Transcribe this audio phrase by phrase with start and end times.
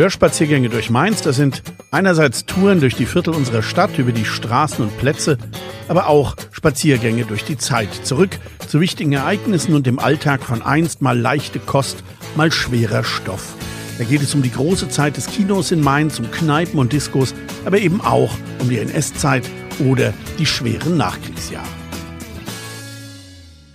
[0.00, 4.82] Hörspaziergänge durch Mainz, das sind einerseits Touren durch die Viertel unserer Stadt, über die Straßen
[4.82, 5.36] und Plätze,
[5.88, 11.02] aber auch Spaziergänge durch die Zeit, zurück zu wichtigen Ereignissen und dem Alltag von einst
[11.02, 12.02] mal leichte Kost,
[12.34, 13.54] mal schwerer Stoff.
[13.98, 17.34] Da geht es um die große Zeit des Kinos in Mainz, um Kneipen und Diskos,
[17.66, 19.44] aber eben auch um die NS-Zeit
[19.80, 21.79] oder die schweren Nachkriegsjahre.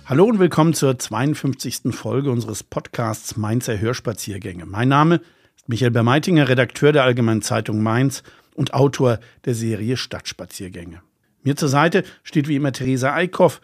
[0.08, 1.92] Hallo und willkommen zur 52.
[1.92, 4.64] Folge unseres Podcasts Mainzer Hörspaziergänge.
[4.64, 5.16] Mein Name
[5.56, 8.22] ist Michael Bermeitinger, Redakteur der Allgemeinen Zeitung Mainz
[8.54, 11.02] und Autor der Serie Stadtspaziergänge.
[11.42, 13.60] Mir zur Seite steht wie immer Theresa Eickhoff,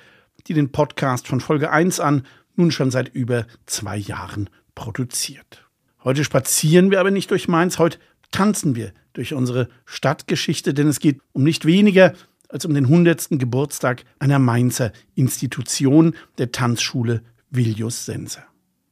[0.49, 5.69] die den Podcast von Folge 1 an nun schon seit über zwei Jahren produziert.
[6.03, 7.99] Heute spazieren wir aber nicht durch Mainz, heute
[8.33, 12.15] tanzen wir durch unsere Stadtgeschichte, denn es geht um nicht weniger
[12.53, 13.29] als um den 100.
[13.31, 18.45] Geburtstag einer Mainzer Institution, der Tanzschule Viljus Senser.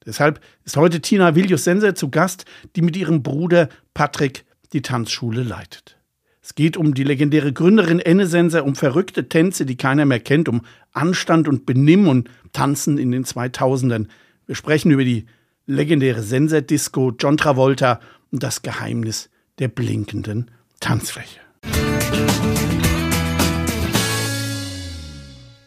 [0.04, 5.42] Deshalb ist heute Tina Viljus Senser zu Gast, die mit ihrem Bruder Patrick die Tanzschule
[5.42, 5.98] leitet.
[6.42, 10.48] Es geht um die legendäre Gründerin Enne Senser, um verrückte Tänze, die keiner mehr kennt,
[10.48, 14.06] um Anstand und Benimm und Tanzen in den 2000ern.
[14.46, 15.26] Wir sprechen über die
[15.66, 18.00] legendäre Senser-Disco, John Travolta
[18.32, 21.40] und das Geheimnis der blinkenden Tanzfläche.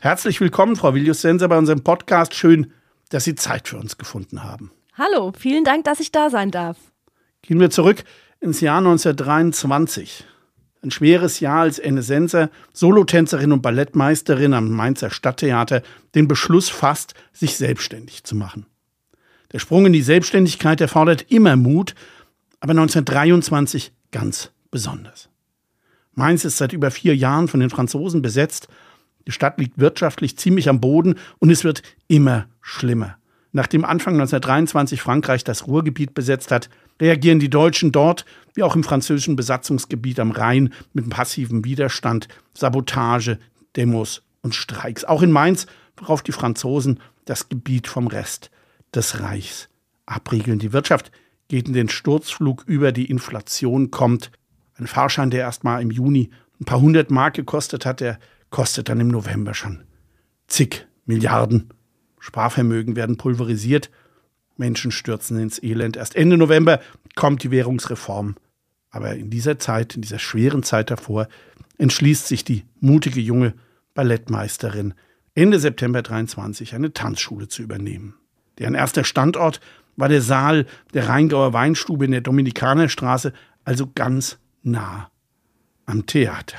[0.03, 2.33] Herzlich willkommen, Frau Vilius Senser, bei unserem Podcast.
[2.33, 2.73] Schön,
[3.07, 4.69] dass Sie Zeit für uns gefunden haben.
[4.97, 6.75] Hallo, vielen Dank, dass ich da sein darf.
[7.41, 8.03] Gehen wir zurück
[8.41, 10.25] ins Jahr 1923.
[10.81, 15.81] Ein schweres Jahr als Enne Senser, Solotänzerin und Ballettmeisterin am Mainzer Stadttheater,
[16.15, 18.65] den Beschluss fasst, sich selbstständig zu machen.
[19.53, 21.95] Der Sprung in die Selbstständigkeit erfordert immer Mut,
[22.59, 25.29] aber 1923 ganz besonders.
[26.11, 28.67] Mainz ist seit über vier Jahren von den Franzosen besetzt
[29.27, 33.17] die Stadt liegt wirtschaftlich ziemlich am Boden und es wird immer schlimmer.
[33.51, 38.83] Nachdem Anfang 1923 Frankreich das Ruhrgebiet besetzt hat, reagieren die Deutschen dort, wie auch im
[38.83, 43.37] französischen Besatzungsgebiet am Rhein, mit passivem Widerstand, Sabotage,
[43.75, 45.05] Demos und Streiks.
[45.05, 45.67] Auch in Mainz,
[45.97, 48.49] worauf die Franzosen das Gebiet vom Rest
[48.93, 49.69] des Reichs
[50.05, 50.59] abriegeln.
[50.59, 51.11] Die Wirtschaft
[51.47, 54.31] geht in den Sturzflug über, die Inflation kommt.
[54.75, 58.19] Ein Fahrschein, der erst mal im Juni ein paar hundert Mark gekostet hat, der
[58.53, 59.83] kostet dann im November schon
[60.47, 61.73] zig Milliarden.
[62.19, 63.89] Sparvermögen werden pulverisiert,
[64.57, 65.97] Menschen stürzen ins Elend.
[65.97, 66.79] Erst Ende November
[67.15, 68.35] kommt die Währungsreform.
[68.91, 71.27] Aber in dieser Zeit, in dieser schweren Zeit davor,
[71.79, 73.55] entschließt sich die mutige junge
[73.95, 74.93] Ballettmeisterin,
[75.33, 78.13] Ende September 23 eine Tanzschule zu übernehmen.
[78.59, 79.61] Deren erster Standort
[79.95, 83.33] war der Saal der Rheingauer Weinstube in der Dominikanerstraße,
[83.63, 85.09] also ganz nah
[85.87, 86.57] am Theater.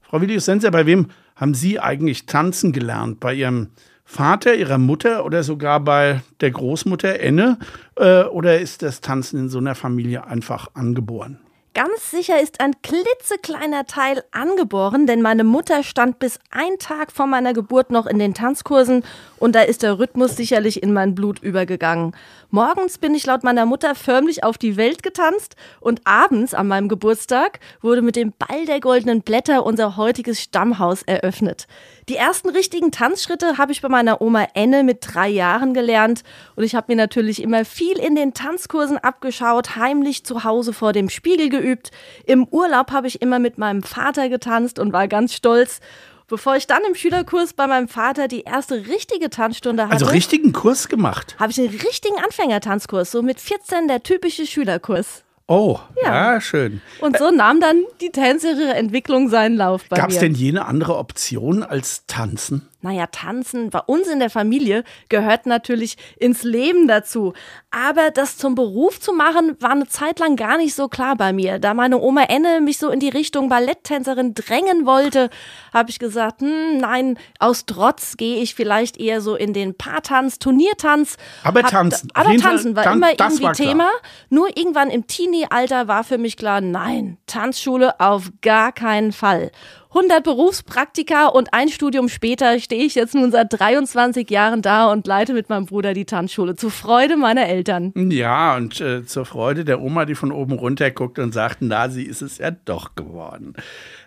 [0.00, 3.20] Frau Willius Senser, bei wem haben Sie eigentlich tanzen gelernt?
[3.20, 3.68] Bei Ihrem
[4.04, 7.58] Vater, Ihrer Mutter oder sogar bei der Großmutter Enne?
[7.96, 11.38] Äh, oder ist das Tanzen in so einer Familie einfach angeboren?
[11.76, 17.26] Ganz sicher ist ein klitzekleiner Teil angeboren, denn meine Mutter stand bis ein Tag vor
[17.26, 19.04] meiner Geburt noch in den Tanzkursen
[19.36, 22.16] und da ist der Rhythmus sicherlich in mein Blut übergegangen.
[22.50, 26.88] Morgens bin ich laut meiner Mutter förmlich auf die Welt getanzt und abends an meinem
[26.88, 31.66] Geburtstag wurde mit dem Ball der goldenen Blätter unser heutiges Stammhaus eröffnet.
[32.08, 36.22] Die ersten richtigen Tanzschritte habe ich bei meiner Oma Enne mit drei Jahren gelernt
[36.54, 40.92] und ich habe mir natürlich immer viel in den Tanzkursen abgeschaut, heimlich zu Hause vor
[40.92, 41.90] dem Spiegel geübt.
[42.24, 45.80] Im Urlaub habe ich immer mit meinem Vater getanzt und war ganz stolz.
[46.28, 49.92] Bevor ich dann im Schülerkurs bei meinem Vater die erste richtige Tanzstunde hatte.
[49.92, 51.36] Also richtigen Kurs gemacht?
[51.38, 55.22] Habe ich einen richtigen Anfängertanzkurs, so mit 14 der typische Schülerkurs.
[55.46, 56.34] Oh, ja.
[56.34, 56.40] ja.
[56.40, 56.80] schön.
[57.00, 60.20] Und so nahm dann die tänzerische Entwicklung seinen Lauf bei Gab's mir.
[60.20, 62.68] Gab es denn jene andere Option als Tanzen?
[62.86, 67.32] Naja, tanzen bei uns in der Familie gehört natürlich ins Leben dazu.
[67.72, 71.32] Aber das zum Beruf zu machen, war eine Zeit lang gar nicht so klar bei
[71.32, 71.58] mir.
[71.58, 75.30] Da meine Oma Enne mich so in die Richtung Balletttänzerin drängen wollte,
[75.74, 80.38] habe ich gesagt, hm, nein, aus Trotz gehe ich vielleicht eher so in den Paartanz,
[80.38, 81.16] Turniertanz.
[81.42, 82.08] Aber Hab, tanzen.
[82.14, 83.90] Aber tanzen war immer irgendwie Thema.
[84.30, 89.50] Nur irgendwann im Teenie-Alter war für mich klar, nein, Tanzschule auf gar keinen Fall.
[89.96, 95.06] 100 Berufspraktika und ein Studium später stehe ich jetzt nun seit 23 Jahren da und
[95.06, 96.54] leite mit meinem Bruder die Tanzschule.
[96.54, 97.94] Zur Freude meiner Eltern.
[97.94, 101.88] Ja, und äh, zur Freude der Oma, die von oben runter guckt und sagt, na,
[101.88, 103.54] sie ist es ja doch geworden.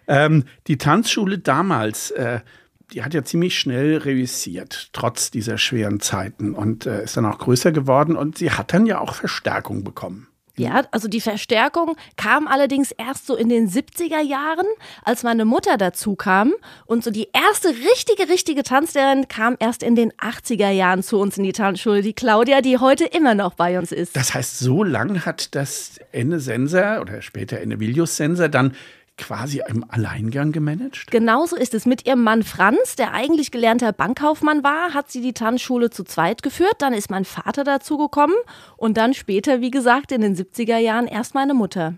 [0.08, 2.42] Ähm, die Tanzschule damals, äh,
[2.94, 7.40] die hat ja ziemlich schnell reüssiert, trotz dieser schweren Zeiten und äh, ist dann auch
[7.40, 10.29] größer geworden und sie hat dann ja auch Verstärkung bekommen.
[10.60, 14.66] Ja, also die Verstärkung kam allerdings erst so in den 70er Jahren,
[15.04, 16.54] als meine Mutter dazu kam.
[16.86, 21.38] Und so die erste richtige, richtige Tanzlehrerin kam erst in den 80er Jahren zu uns
[21.38, 24.16] in die Tanzschule, die Claudia, die heute immer noch bei uns ist.
[24.16, 28.76] Das heißt, so lang hat das Enne Senser oder später Enne Vilius Senser dann
[29.20, 31.12] quasi im Alleingang gemanagt?
[31.12, 31.86] Genauso ist es.
[31.86, 36.42] Mit ihrem Mann Franz, der eigentlich gelernter Bankkaufmann war, hat sie die Tanzschule zu zweit
[36.42, 36.76] geführt.
[36.80, 38.36] Dann ist mein Vater dazugekommen
[38.78, 41.94] und dann später, wie gesagt, in den 70er Jahren erst meine Mutter.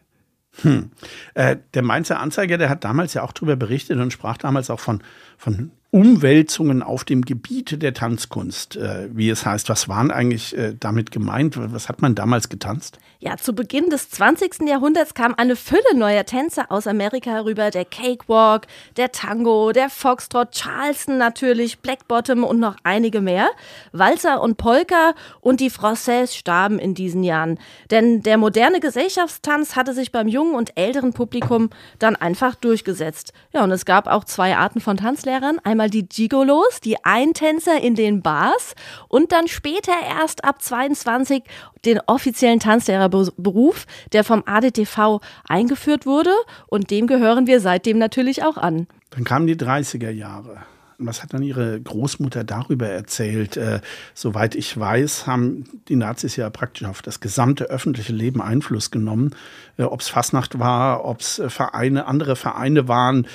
[0.63, 0.91] Hm.
[1.33, 4.81] Äh, der Mainzer Anzeiger, der hat damals ja auch darüber berichtet und sprach damals auch
[4.81, 5.01] von,
[5.37, 9.69] von Umwälzungen auf dem Gebiet der Tanzkunst, äh, wie es heißt.
[9.69, 11.57] Was waren eigentlich äh, damit gemeint?
[11.57, 12.99] Was hat man damals getanzt?
[13.23, 14.67] Ja, zu Beginn des 20.
[14.67, 17.69] Jahrhunderts kam eine Fülle neuer Tänze aus Amerika herüber.
[17.69, 18.65] Der Cakewalk,
[18.97, 23.51] der Tango, der Foxtrot, Charleston natürlich, Black Bottom und noch einige mehr.
[23.91, 27.59] Walzer und Polka und die Française starben in diesen Jahren.
[27.91, 31.69] Denn der moderne Gesellschaftstanz hatte sich beim jungen und älteren Publikum
[31.99, 33.33] dann einfach durchgesetzt.
[33.53, 35.59] Ja, und es gab auch zwei Arten von Tanzlehrern.
[35.63, 38.73] Einmal die Gigolos, die Eintänzer in den Bars
[39.09, 41.43] und dann später erst ab 22
[41.85, 46.31] den offiziellen Tanzlehrerberuf, der vom ADTV eingeführt wurde
[46.67, 48.87] und dem gehören wir seitdem natürlich auch an.
[49.11, 50.57] Dann kamen die 30er Jahre.
[51.03, 53.57] Was hat dann Ihre Großmutter darüber erzählt?
[53.57, 53.81] Äh,
[54.13, 59.35] soweit ich weiß, haben die Nazis ja praktisch auf das gesamte öffentliche Leben Einfluss genommen.
[59.77, 63.25] Äh, ob es Fasnacht war, ob es äh, Vereine, andere Vereine waren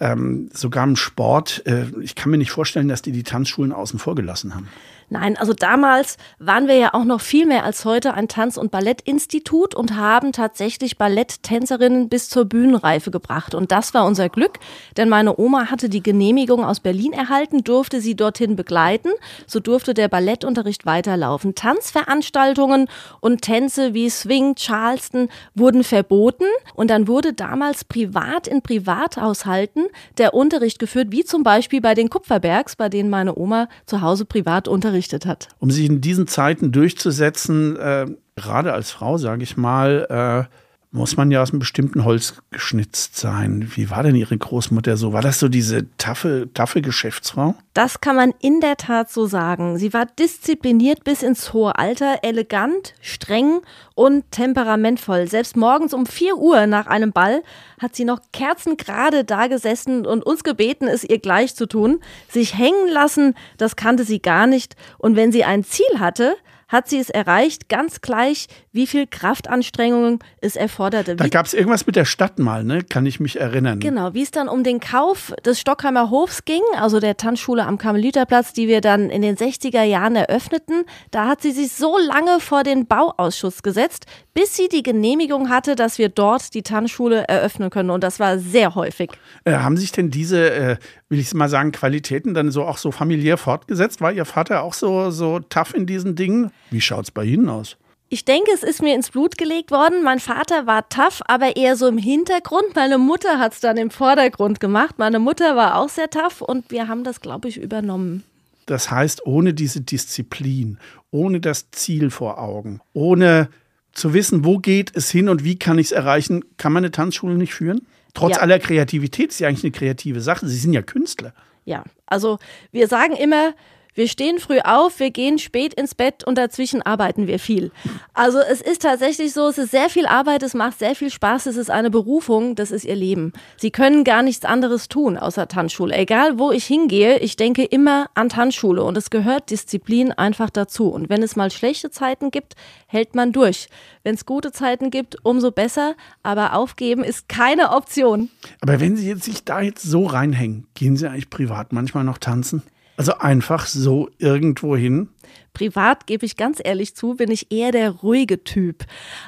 [0.00, 1.62] ähm, sogar im Sport.
[1.64, 4.68] Äh, ich kann mir nicht vorstellen, dass die die Tanzschulen außen vor gelassen haben.
[5.12, 8.70] Nein, also damals waren wir ja auch noch viel mehr als heute ein Tanz- und
[8.70, 13.54] Ballettinstitut und haben tatsächlich Balletttänzerinnen bis zur Bühnenreife gebracht.
[13.54, 14.58] Und das war unser Glück,
[14.96, 19.10] denn meine Oma hatte die Genehmigung aus Berlin erhalten, durfte sie dorthin begleiten.
[19.46, 21.54] So durfte der Ballettunterricht weiterlaufen.
[21.54, 22.88] Tanzveranstaltungen
[23.20, 26.46] und Tänze wie Swing, Charleston wurden verboten.
[26.74, 32.08] Und dann wurde damals privat in Privathaushalten der Unterricht geführt, wie zum Beispiel bei den
[32.08, 35.48] Kupferbergs, bei denen meine Oma zu Hause privat unterrichtet unterrichtet hat.
[35.58, 38.06] Um sich in diesen Zeiten durchzusetzen, äh,
[38.36, 40.61] gerade als Frau, sage ich mal, äh,
[40.92, 43.72] muss man ja aus einem bestimmten Holz geschnitzt sein.
[43.74, 45.14] Wie war denn Ihre Großmutter so?
[45.14, 47.54] War das so diese taffe, taffe Geschäftsfrau?
[47.72, 49.78] Das kann man in der Tat so sagen.
[49.78, 53.60] Sie war diszipliniert bis ins hohe Alter, elegant, streng
[53.94, 55.28] und temperamentvoll.
[55.28, 57.42] Selbst morgens um 4 Uhr nach einem Ball
[57.80, 62.00] hat sie noch kerzengerade da gesessen und uns gebeten, es ihr gleich zu tun.
[62.28, 64.76] Sich hängen lassen, das kannte sie gar nicht.
[64.98, 66.36] Und wenn sie ein Ziel hatte,
[66.72, 71.16] hat sie es erreicht, ganz gleich, wie viel Kraftanstrengungen es erforderte.
[71.16, 72.82] Da gab es irgendwas mit der Stadt mal, ne?
[72.82, 73.78] Kann ich mich erinnern.
[73.78, 77.76] Genau, wie es dann um den Kauf des Stockheimer Hofs ging, also der Tanzschule am
[77.76, 80.84] Karmeliterplatz, die wir dann in den 60er Jahren eröffneten.
[81.10, 85.76] Da hat sie sich so lange vor den Bauausschuss gesetzt, bis sie die Genehmigung hatte,
[85.76, 87.90] dass wir dort die Tanzschule eröffnen können.
[87.90, 89.10] Und das war sehr häufig.
[89.44, 90.76] Äh, haben sich denn diese, äh,
[91.10, 94.00] will ich mal sagen, Qualitäten dann so auch so familiär fortgesetzt?
[94.00, 96.50] War Ihr Vater auch so, so tough in diesen Dingen?
[96.72, 97.76] Wie schaut es bei Ihnen aus?
[98.08, 100.02] Ich denke, es ist mir ins Blut gelegt worden.
[100.02, 102.74] Mein Vater war tough, aber eher so im Hintergrund.
[102.74, 104.98] Meine Mutter hat es dann im Vordergrund gemacht.
[104.98, 108.22] Meine Mutter war auch sehr tough und wir haben das, glaube ich, übernommen.
[108.66, 110.78] Das heißt, ohne diese Disziplin,
[111.10, 113.48] ohne das Ziel vor Augen, ohne
[113.92, 116.90] zu wissen, wo geht es hin und wie kann ich es erreichen, kann man eine
[116.90, 117.86] Tanzschule nicht führen?
[118.14, 118.42] Trotz ja.
[118.42, 120.46] aller Kreativität ist ja eigentlich eine kreative Sache.
[120.46, 121.32] Sie sind ja Künstler.
[121.64, 122.38] Ja, also
[122.72, 123.54] wir sagen immer,
[123.94, 127.70] wir stehen früh auf, wir gehen spät ins Bett und dazwischen arbeiten wir viel.
[128.14, 131.46] Also es ist tatsächlich so, es ist sehr viel Arbeit, es macht sehr viel Spaß,
[131.46, 133.32] es ist eine Berufung, das ist ihr Leben.
[133.58, 135.94] Sie können gar nichts anderes tun außer Tanzschule.
[135.94, 140.88] Egal wo ich hingehe, ich denke immer an Tanzschule und es gehört Disziplin einfach dazu.
[140.88, 142.54] Und wenn es mal schlechte Zeiten gibt,
[142.86, 143.68] hält man durch.
[144.04, 148.30] Wenn es gute Zeiten gibt, umso besser, aber aufgeben ist keine Option.
[148.60, 152.18] Aber wenn Sie jetzt sich da jetzt so reinhängen, gehen Sie eigentlich privat manchmal noch
[152.18, 152.62] tanzen?
[153.02, 155.08] Also einfach so irgendwo hin?
[155.54, 158.84] Privat gebe ich ganz ehrlich zu, bin ich eher der ruhige Typ.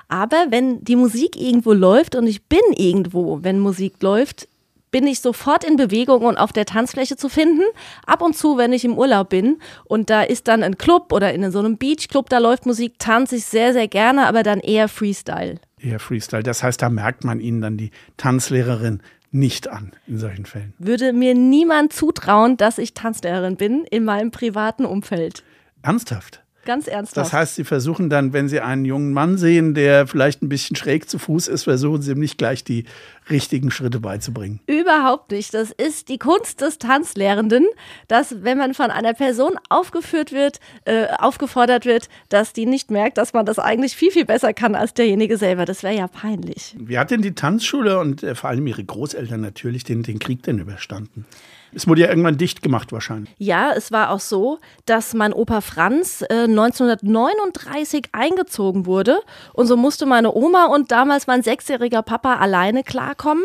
[0.06, 4.46] Aber wenn die Musik irgendwo läuft und ich bin irgendwo, wenn Musik läuft,
[4.92, 7.62] bin ich sofort in Bewegung und auf der Tanzfläche zu finden.
[8.06, 11.34] Ab und zu, wenn ich im Urlaub bin und da ist dann ein Club oder
[11.34, 14.86] in so einem Beachclub, da läuft Musik, tanze ich sehr, sehr gerne, aber dann eher
[14.86, 15.56] Freestyle.
[15.80, 16.44] Eher Freestyle.
[16.44, 19.02] Das heißt, da merkt man Ihnen dann die Tanzlehrerin
[19.34, 20.74] nicht an in solchen Fällen.
[20.78, 25.42] Würde mir niemand zutrauen, dass ich Tanzlehrerin bin in meinem privaten Umfeld.
[25.82, 26.43] Ernsthaft?
[26.64, 27.26] Ganz ernsthaft.
[27.26, 30.76] Das heißt, Sie versuchen dann, wenn Sie einen jungen Mann sehen, der vielleicht ein bisschen
[30.76, 32.84] schräg zu Fuß ist, versuchen Sie ihm nicht gleich die
[33.30, 34.60] richtigen Schritte beizubringen.
[34.66, 35.54] Überhaupt nicht.
[35.54, 37.66] Das ist die Kunst des Tanzlehrenden,
[38.08, 43.18] dass wenn man von einer Person aufgeführt wird, äh, aufgefordert wird, dass die nicht merkt,
[43.18, 45.64] dass man das eigentlich viel, viel besser kann als derjenige selber.
[45.64, 46.74] Das wäre ja peinlich.
[46.78, 50.42] Wie hat denn die Tanzschule und äh, vor allem Ihre Großeltern natürlich den, den Krieg
[50.42, 51.24] denn überstanden?
[51.74, 53.34] Es wurde ja irgendwann dicht gemacht wahrscheinlich.
[53.38, 59.18] Ja, es war auch so, dass mein Opa Franz äh, 1939 eingezogen wurde
[59.52, 63.44] und so musste meine Oma und damals mein sechsjähriger Papa alleine klarkommen.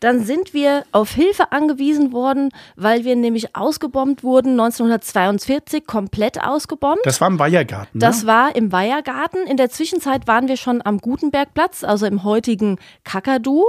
[0.00, 7.04] Dann sind wir auf Hilfe angewiesen worden, weil wir nämlich ausgebombt wurden 1942, komplett ausgebombt.
[7.04, 7.98] Das war im Weihergarten.
[7.98, 8.00] Ne?
[8.00, 9.46] Das war im Weihergarten.
[9.46, 13.66] In der Zwischenzeit waren wir schon am Gutenbergplatz, also im heutigen Kakadu.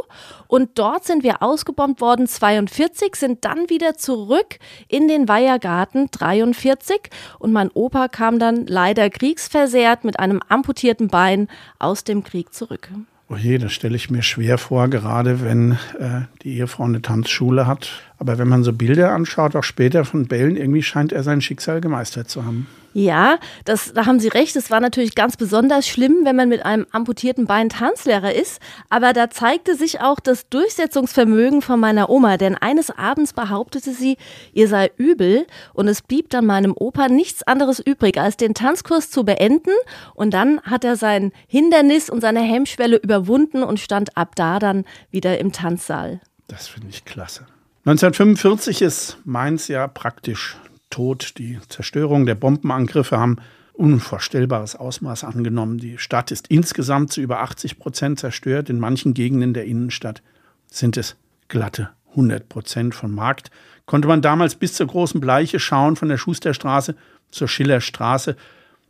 [0.47, 4.57] Und dort sind wir ausgebombt worden 42, sind dann wieder zurück
[4.88, 7.09] in den Weihergarten 43
[7.39, 11.47] und mein Opa kam dann leider kriegsversehrt mit einem amputierten Bein
[11.79, 12.89] aus dem Krieg zurück.
[13.31, 17.65] Oh je, das stelle ich mir schwer vor, gerade wenn äh, die Ehefrau eine Tanzschule
[17.65, 18.10] hat.
[18.21, 21.81] Aber wenn man so Bilder anschaut, auch später von Bällen, irgendwie scheint er sein Schicksal
[21.81, 22.67] gemeistert zu haben.
[22.93, 24.55] Ja, das, da haben Sie recht.
[24.55, 28.61] Es war natürlich ganz besonders schlimm, wenn man mit einem amputierten Bein Tanzlehrer ist.
[28.91, 32.37] Aber da zeigte sich auch das Durchsetzungsvermögen von meiner Oma.
[32.37, 34.17] Denn eines Abends behauptete sie,
[34.53, 35.47] ihr sei übel.
[35.73, 39.73] Und es blieb dann meinem Opa nichts anderes übrig, als den Tanzkurs zu beenden.
[40.13, 44.85] Und dann hat er sein Hindernis und seine Hemmschwelle überwunden und stand ab da dann
[45.09, 46.21] wieder im Tanzsaal.
[46.47, 47.47] Das finde ich klasse.
[47.83, 50.55] 1945 ist Mainz ja praktisch
[50.91, 51.39] tot.
[51.39, 53.38] Die Zerstörung der Bombenangriffe haben
[53.73, 55.79] unvorstellbares Ausmaß angenommen.
[55.79, 58.69] Die Stadt ist insgesamt zu über 80 Prozent zerstört.
[58.69, 60.21] In manchen Gegenden der Innenstadt
[60.67, 61.15] sind es
[61.47, 63.50] glatte 100 Prozent von Markt.
[63.88, 66.95] Konnte man damals bis zur großen Bleiche schauen, von der Schusterstraße
[67.31, 68.35] zur Schillerstraße.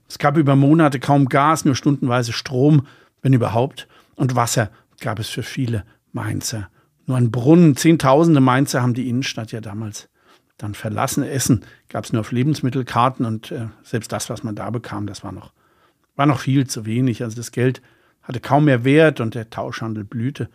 [0.10, 2.88] Es gab über Monate kaum Gas, nur stundenweise Strom,
[3.22, 3.88] wenn überhaupt.
[4.16, 4.70] Und Wasser
[5.00, 6.68] gab es für viele Mainzer.
[7.12, 7.76] Nur ein Brunnen.
[7.76, 10.08] Zehntausende Mainzer haben die Innenstadt ja damals
[10.58, 11.24] dann verlassen.
[11.24, 15.22] Essen gab es nur auf Lebensmittelkarten und äh, selbst das, was man da bekam, das
[15.22, 15.52] war noch,
[16.16, 17.22] war noch viel zu wenig.
[17.22, 17.82] Also das Geld
[18.24, 20.50] hatte kaum mehr Wert und der Tauschhandel blühte.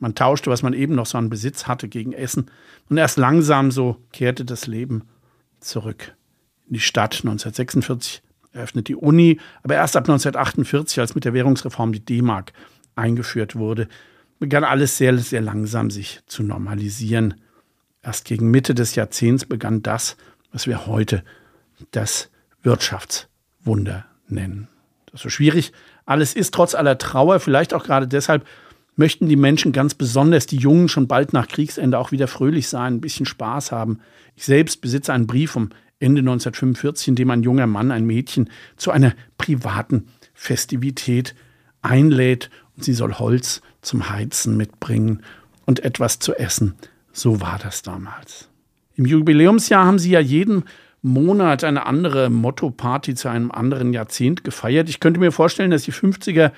[0.00, 2.50] Man tauschte, was man eben noch so an Besitz hatte, gegen Essen.
[2.90, 5.04] Und erst langsam so kehrte das Leben
[5.60, 6.14] zurück
[6.68, 7.14] in die Stadt.
[7.24, 12.52] 1946 eröffnet die Uni, aber erst ab 1948, als mit der Währungsreform die D-Mark
[12.96, 13.88] eingeführt wurde,
[14.42, 17.34] begann alles sehr, sehr langsam sich zu normalisieren.
[18.02, 20.16] Erst gegen Mitte des Jahrzehnts begann das,
[20.50, 21.22] was wir heute
[21.92, 22.28] das
[22.64, 24.66] Wirtschaftswunder nennen.
[25.06, 25.72] Das ist so schwierig
[26.06, 28.44] alles ist, trotz aller Trauer, vielleicht auch gerade deshalb,
[28.96, 32.94] möchten die Menschen ganz besonders, die Jungen, schon bald nach Kriegsende auch wieder fröhlich sein,
[32.94, 34.00] ein bisschen Spaß haben.
[34.34, 35.70] Ich selbst besitze einen Brief vom
[36.00, 41.36] Ende 1945, in dem ein junger Mann ein Mädchen zu einer privaten Festivität
[41.80, 45.22] einlädt und sie soll Holz zum Heizen mitbringen
[45.66, 46.74] und etwas zu essen.
[47.12, 48.48] So war das damals.
[48.94, 50.64] Im Jubiläumsjahr haben sie ja jeden
[51.02, 54.88] Monat eine andere Motto-Party zu einem anderen Jahrzehnt gefeiert.
[54.88, 56.52] Ich könnte mir vorstellen, dass die 50er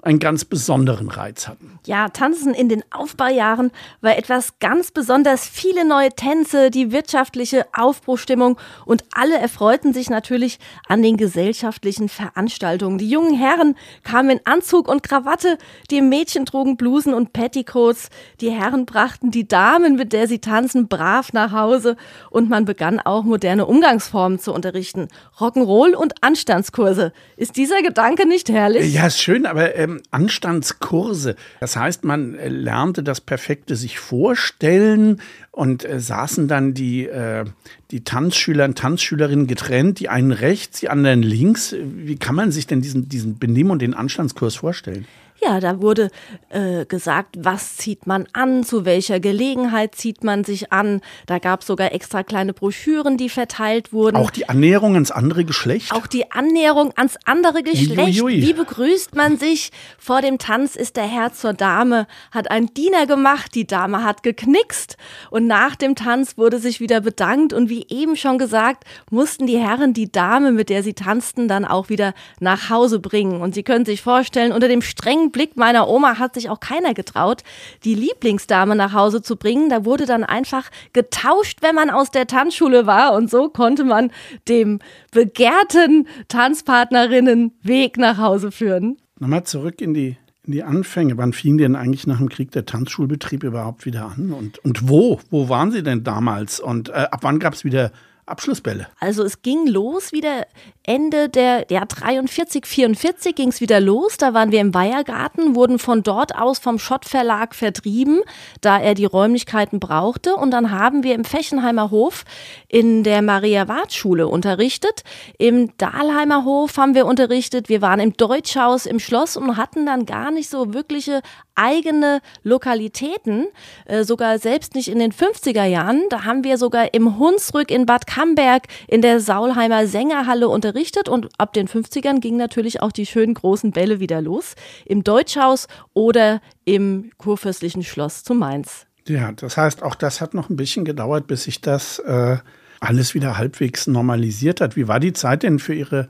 [0.00, 1.80] einen ganz besonderen Reiz hatten.
[1.84, 5.48] Ja, Tanzen in den Aufbaujahren war etwas ganz besonders.
[5.48, 12.98] Viele neue Tänze, die wirtschaftliche Aufbruchstimmung und alle erfreuten sich natürlich an den gesellschaftlichen Veranstaltungen.
[12.98, 13.74] Die jungen Herren
[14.04, 15.58] kamen in Anzug und Krawatte,
[15.90, 18.08] die Mädchen trugen Blusen und Petticoats,
[18.40, 21.96] die Herren brachten die Damen, mit der sie tanzen, brav nach Hause
[22.30, 25.08] und man begann auch moderne Umgangsformen zu unterrichten.
[25.38, 27.12] Rock'n'Roll und Anstandskurse.
[27.36, 28.94] Ist dieser Gedanke nicht herrlich?
[28.94, 31.36] Ja, ist schön, aber äh, ähm, Anstandskurse.
[31.60, 37.44] Das heißt, man äh, lernte das perfekte sich vorstellen und äh, saßen dann die, äh,
[37.90, 41.74] die Tanzschüler und Tanzschülerinnen getrennt, die einen rechts, die anderen links.
[41.80, 45.06] Wie kann man sich denn diesen, diesen Benimm- und den Anstandskurs vorstellen?
[45.40, 46.10] Ja, da wurde
[46.48, 51.00] äh, gesagt, was zieht man an, zu welcher Gelegenheit zieht man sich an.
[51.26, 54.16] Da gab es sogar extra kleine Broschüren, die verteilt wurden.
[54.16, 55.92] Auch die Annäherung ans andere Geschlecht?
[55.92, 58.20] Auch die Annäherung ans andere Geschlecht.
[58.20, 58.42] Uiuiui.
[58.42, 59.70] Wie begrüßt man sich?
[59.98, 64.22] Vor dem Tanz ist der Herr zur Dame, hat ein Diener gemacht, die Dame hat
[64.22, 64.96] geknickst
[65.30, 69.58] und nach dem Tanz wurde sich wieder bedankt und wie eben schon gesagt, mussten die
[69.58, 73.40] Herren die Dame, mit der sie tanzten, dann auch wieder nach Hause bringen.
[73.40, 76.94] Und Sie können sich vorstellen, unter dem strengen Blick meiner Oma hat sich auch keiner
[76.94, 77.42] getraut,
[77.84, 79.68] die Lieblingsdame nach Hause zu bringen.
[79.68, 83.14] Da wurde dann einfach getauscht, wenn man aus der Tanzschule war.
[83.14, 84.10] Und so konnte man
[84.48, 84.78] dem
[85.12, 88.98] begehrten Tanzpartnerinnen Weg nach Hause führen.
[89.18, 91.16] Nochmal zurück in die, in die Anfänge.
[91.18, 94.32] Wann fing denn eigentlich nach dem Krieg der Tanzschulbetrieb überhaupt wieder an?
[94.32, 95.20] Und, und wo?
[95.30, 96.60] Wo waren Sie denn damals?
[96.60, 97.90] Und äh, ab wann gab es wieder
[98.30, 98.88] Abschlussbälle?
[99.00, 100.46] Also es ging los wieder
[100.88, 104.16] Ende der ja, 43, 44 ging es wieder los.
[104.16, 108.20] Da waren wir im Weihergarten, wurden von dort aus vom Schott Verlag vertrieben,
[108.62, 110.34] da er die Räumlichkeiten brauchte.
[110.34, 112.24] Und dann haben wir im Fechenheimer Hof
[112.68, 115.02] in der Maria-Wart-Schule unterrichtet.
[115.36, 117.68] Im Dahlheimer Hof haben wir unterrichtet.
[117.68, 121.20] Wir waren im Deutschhaus im Schloss und hatten dann gar nicht so wirkliche
[121.54, 123.48] eigene Lokalitäten,
[123.84, 126.04] äh, sogar selbst nicht in den 50er Jahren.
[126.08, 131.28] Da haben wir sogar im Hunsrück in Bad Camberg in der Saulheimer Sängerhalle unterrichtet und
[131.38, 134.56] ab den 50ern gingen natürlich auch die schönen großen Bälle wieder los.
[134.84, 138.86] Im Deutschhaus oder im Kurfürstlichen Schloss zu Mainz.
[139.06, 142.38] Ja, das heißt, auch das hat noch ein bisschen gedauert, bis sich das äh,
[142.80, 144.74] alles wieder halbwegs normalisiert hat.
[144.74, 146.08] Wie war die Zeit denn für Ihre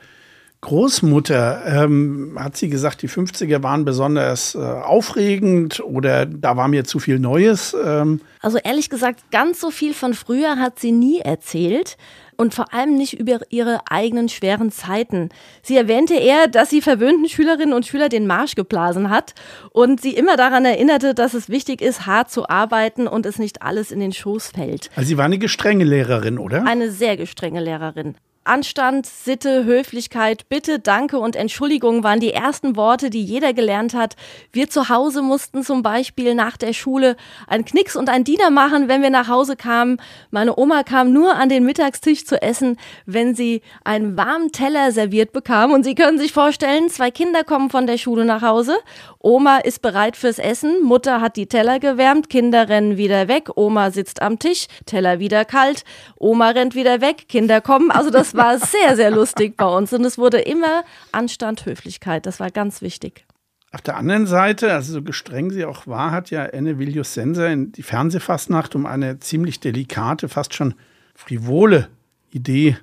[0.61, 6.85] Großmutter, ähm, hat sie gesagt, die 50er waren besonders äh, aufregend oder da war mir
[6.85, 7.77] zu viel Neues?
[7.85, 8.21] Ähm.
[8.41, 11.97] Also ehrlich gesagt, ganz so viel von früher hat sie nie erzählt
[12.37, 15.29] und vor allem nicht über ihre eigenen schweren Zeiten.
[15.63, 19.35] Sie erwähnte eher, dass sie verwöhnten Schülerinnen und Schüler den Marsch geblasen hat
[19.71, 23.63] und sie immer daran erinnerte, dass es wichtig ist, hart zu arbeiten und es nicht
[23.63, 24.91] alles in den Schoß fällt.
[24.97, 26.65] Also sie war eine gestrenge Lehrerin, oder?
[26.67, 28.17] Eine sehr gestrenge Lehrerin.
[28.49, 34.17] Anstand, Sitte, Höflichkeit, Bitte, Danke und Entschuldigung waren die ersten Worte, die jeder gelernt hat.
[34.53, 38.89] Wir zu Hause mussten zum Beispiel nach der Schule einen Knicks und ein Diener machen,
[38.89, 39.99] wenn wir nach Hause kamen.
[40.31, 45.33] Meine Oma kam nur an den Mittagstisch zu essen, wenn sie einen warmen Teller serviert
[45.33, 45.73] bekam.
[45.73, 48.77] Und Sie können sich vorstellen, zwei Kinder kommen von der Schule nach Hause.
[49.21, 53.91] Oma ist bereit fürs Essen, Mutter hat die Teller gewärmt, Kinder rennen wieder weg, Oma
[53.91, 55.85] sitzt am Tisch, Teller wieder kalt,
[56.17, 57.91] Oma rennt wieder weg, Kinder kommen.
[57.91, 59.93] Also das war sehr, sehr lustig bei uns.
[59.93, 62.25] Und es wurde immer Anstand, Höflichkeit.
[62.25, 63.25] Das war ganz wichtig.
[63.71, 67.51] Auf der anderen Seite, also so gestreng sie auch war, hat ja Enne Vilius Senser
[67.51, 70.75] in die Fernsehfastnacht um eine ziemlich delikate, fast schon
[71.15, 71.89] frivole
[72.31, 72.79] Idee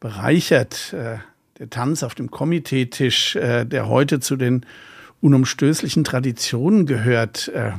[0.00, 0.94] bereichert.
[0.94, 1.18] Äh,
[1.58, 4.64] der Tanz auf dem Komiteetisch, äh, der heute zu den
[5.20, 7.48] unumstößlichen Traditionen gehört.
[7.48, 7.72] Äh,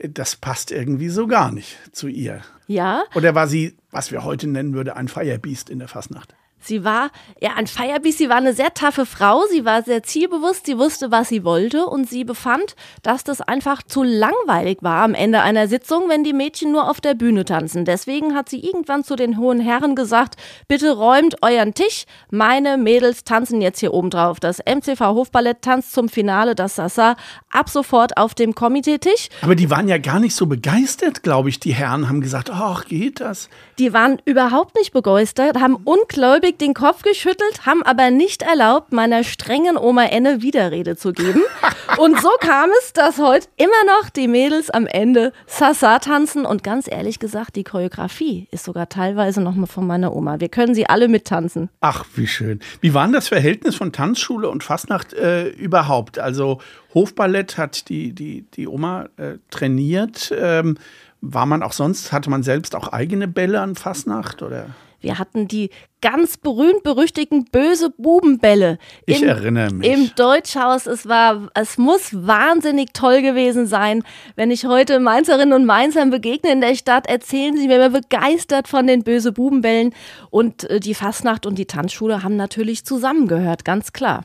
[0.00, 2.42] das passt irgendwie so gar nicht zu ihr.
[2.66, 3.04] Ja.
[3.14, 6.34] Oder war sie, was wir heute nennen würde, ein Firebeast in der Fastnacht?
[6.60, 7.10] Sie war
[7.40, 11.10] ja ein Firebeast, sie war eine sehr taffe Frau, sie war sehr zielbewusst, sie wusste,
[11.10, 15.68] was sie wollte und sie befand, dass das einfach zu langweilig war am Ende einer
[15.68, 17.84] Sitzung, wenn die Mädchen nur auf der Bühne tanzen.
[17.84, 20.34] Deswegen hat sie irgendwann zu den hohen Herren gesagt,
[20.66, 24.40] bitte räumt euren Tisch, meine Mädels tanzen jetzt hier oben drauf.
[24.40, 27.16] Das MCV Hofballett tanzt zum Finale das Sasa
[27.50, 29.28] ab sofort auf dem Komiteetisch.
[29.42, 31.60] Aber die waren ja gar nicht so begeistert, glaube ich.
[31.60, 33.48] Die Herren haben gesagt, ach, geht das?
[33.78, 38.92] Die waren überhaupt nicht begeistert, haben ungläubig ungläubig den Kopf geschüttelt, haben aber nicht erlaubt,
[38.92, 41.42] meiner strengen Oma Enne Widerrede zu geben.
[41.96, 46.44] Und so kam es, dass heute immer noch die Mädels am Ende Sasa tanzen.
[46.44, 50.40] Und ganz ehrlich gesagt, die Choreografie ist sogar teilweise noch mal von meiner Oma.
[50.40, 51.70] Wir können sie alle mittanzen.
[51.80, 52.60] Ach, wie schön.
[52.80, 56.18] Wie war denn das Verhältnis von Tanzschule und Fastnacht äh, überhaupt?
[56.18, 56.60] Also
[56.94, 60.32] Hofballett hat die, die, die Oma äh, trainiert.
[60.36, 60.78] Ähm,
[61.20, 64.68] war man auch sonst, hatte man selbst auch eigene Bälle an Fastnacht oder?
[65.00, 68.78] Wir hatten die ganz berühmt-berüchtigten böse Bubenbälle.
[69.06, 69.88] Ich erinnere mich.
[69.88, 70.86] Im Deutschhaus.
[70.86, 74.02] Es war, es muss wahnsinnig toll gewesen sein.
[74.36, 78.68] Wenn ich heute Mainzerinnen und Mainzern begegne in der Stadt, erzählen sie mir immer begeistert
[78.68, 79.94] von den böse Bubenbällen.
[80.30, 84.24] Und äh, die Fastnacht und die Tanzschule haben natürlich zusammengehört, ganz klar.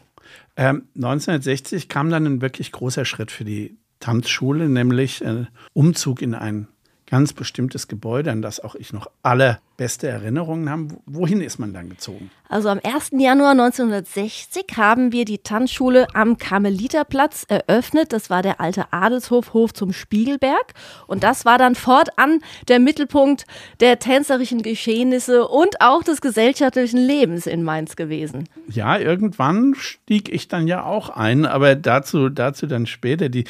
[0.56, 6.36] Ähm, 1960 kam dann ein wirklich großer Schritt für die Tanzschule, nämlich ein Umzug in
[6.36, 6.68] ein
[7.14, 10.88] ganz bestimmtes Gebäude, an das auch ich noch allerbeste Erinnerungen habe.
[11.06, 12.32] Wohin ist man dann gezogen?
[12.50, 13.12] Also am 1.
[13.20, 18.14] Januar 1960 haben wir die Tanzschule am Karmeliterplatz eröffnet.
[18.14, 20.74] Das war der alte Adelshof, Hof zum Spiegelberg.
[21.06, 23.46] Und das war dann fortan der Mittelpunkt
[23.80, 28.50] der tänzerischen Geschehnisse und auch des gesellschaftlichen Lebens in Mainz gewesen.
[28.70, 33.30] Ja, irgendwann stieg ich dann ja auch ein, aber dazu, dazu dann später.
[33.30, 33.44] Die,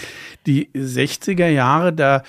[0.48, 2.24] die 60er Jahre, da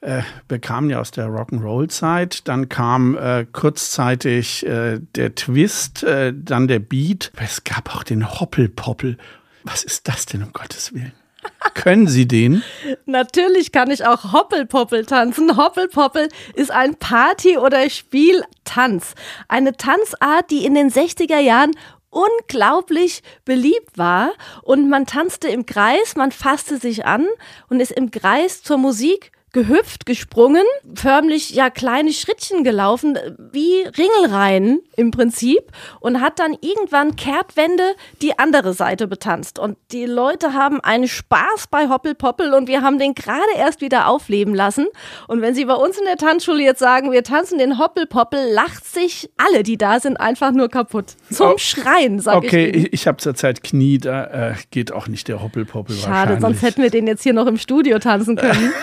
[0.00, 2.48] äh, bekamen ja aus der Rock'n'Roll-Zeit.
[2.48, 7.32] Dann kam äh, kurzzeitig äh, der Twist, äh, dann der Beat.
[7.36, 9.18] Es gab auch den Hoppelpoppel.
[9.64, 11.12] Was ist das denn, um Gottes Willen?
[11.74, 12.62] Können Sie den?
[13.04, 15.56] Natürlich kann ich auch Hoppelpoppel tanzen.
[15.56, 19.14] Hoppelpoppel ist ein Party- oder Spieltanz.
[19.48, 21.72] Eine Tanzart, die in den 60er Jahren
[22.10, 24.32] unglaublich beliebt war
[24.62, 27.26] und man tanzte im Kreis, man fasste sich an
[27.68, 33.18] und ist im Kreis zur Musik gehüpft, gesprungen, förmlich ja kleine Schrittchen gelaufen,
[33.52, 39.58] wie Ringelreihen im Prinzip und hat dann irgendwann Kehrtwende die andere Seite betanzt.
[39.58, 44.08] Und die Leute haben einen Spaß bei Hoppelpoppel und wir haben den gerade erst wieder
[44.08, 44.86] aufleben lassen.
[45.26, 48.84] Und wenn Sie bei uns in der Tanzschule jetzt sagen, wir tanzen den Hoppelpoppel, lacht
[48.84, 51.14] sich alle, die da sind, einfach nur kaputt.
[51.30, 52.76] Zum oh, Schreien, sag okay, ich.
[52.76, 56.82] Okay, ich habe zurzeit Knie, da äh, geht auch nicht der Hoppelpoppel Schade, sonst hätten
[56.82, 58.72] wir den jetzt hier noch im Studio tanzen können.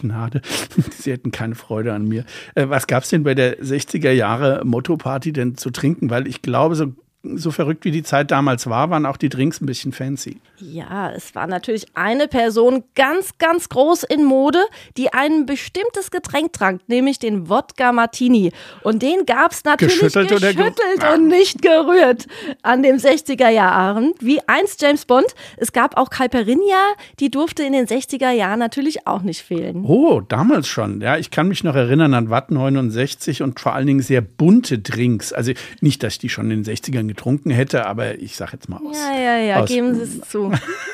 [0.00, 0.42] Gnade.
[0.90, 2.24] Sie hätten keine Freude an mir.
[2.54, 6.10] Äh, was gab es denn bei der 60er Jahre Motto-Party denn zu trinken?
[6.10, 9.60] Weil ich glaube, so so verrückt wie die Zeit damals war, waren auch die Drinks
[9.60, 10.40] ein bisschen fancy.
[10.58, 14.60] Ja, es war natürlich eine Person ganz, ganz groß in Mode,
[14.96, 18.52] die ein bestimmtes Getränk trank, nämlich den Wodka Martini.
[18.84, 22.26] Und den gab es natürlich geschüttelt, geschüttelt ge und nicht gerührt
[22.62, 24.14] an den 60er Jahren.
[24.20, 25.34] Wie einst James Bond.
[25.56, 29.84] Es gab auch Caipirinha, die durfte in den 60er Jahren natürlich auch nicht fehlen.
[29.84, 31.00] Oh, damals schon.
[31.00, 34.78] Ja, ich kann mich noch erinnern an Watt 69 und vor allen Dingen sehr bunte
[34.78, 35.32] Drinks.
[35.32, 38.68] Also nicht, dass ich die schon in den 60ern getrunken hätte, aber ich sage jetzt
[38.68, 38.96] mal aus.
[38.96, 40.52] Ja, ja, ja, aus, geben Sie es zu.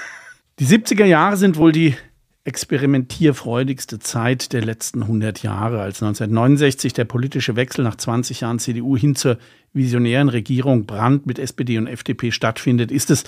[0.60, 1.96] Die 70er Jahre sind wohl die
[2.44, 5.80] experimentierfreudigste Zeit der letzten 100 Jahre.
[5.80, 9.38] Als 1969 der politische Wechsel nach 20 Jahren CDU hin zur
[9.72, 13.24] visionären Regierung Brandt mit SPD und FDP stattfindet, ist es,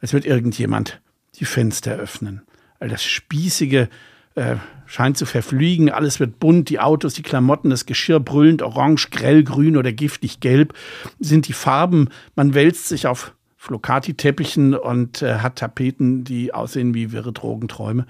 [0.00, 1.00] als wird irgendjemand
[1.38, 2.42] die Fenster öffnen.
[2.78, 3.88] All das Spießige
[4.36, 5.90] äh, scheint zu verfliegen.
[5.90, 10.40] Alles wird bunt, die Autos, die Klamotten, das Geschirr brüllend orange, grell, grün oder giftig
[10.40, 10.74] gelb
[11.18, 12.08] sind die Farben.
[12.36, 18.06] Man wälzt sich auf Flocati-Teppichen und äh, hat Tapeten, die aussehen wie wirre Drogenträume.